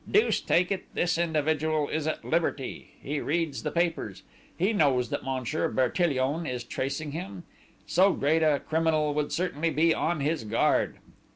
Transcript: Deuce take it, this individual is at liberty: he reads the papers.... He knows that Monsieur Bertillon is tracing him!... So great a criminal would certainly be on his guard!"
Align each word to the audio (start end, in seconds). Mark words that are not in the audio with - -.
Deuce 0.09 0.41
take 0.41 0.71
it, 0.71 0.85
this 0.95 1.15
individual 1.15 1.87
is 1.87 2.07
at 2.07 2.25
liberty: 2.25 2.95
he 3.03 3.19
reads 3.21 3.61
the 3.61 3.69
papers.... 3.71 4.23
He 4.57 4.73
knows 4.73 5.11
that 5.11 5.23
Monsieur 5.23 5.69
Bertillon 5.69 6.47
is 6.47 6.63
tracing 6.63 7.11
him!... 7.11 7.43
So 7.85 8.11
great 8.13 8.41
a 8.41 8.61
criminal 8.67 9.13
would 9.13 9.31
certainly 9.31 9.69
be 9.69 9.93
on 9.93 10.19
his 10.21 10.43
guard!" 10.43 10.97